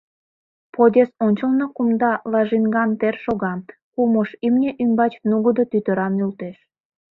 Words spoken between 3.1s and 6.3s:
шога, кум ош имне ӱмбач нугыдо тӱтыра